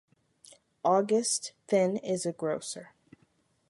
Auguste 0.83 1.51
Thin 1.67 1.97
is 1.97 2.25
a 2.25 2.31
grocer. 2.33 2.95